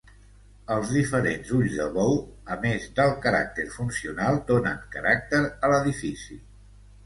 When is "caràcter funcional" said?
3.27-4.43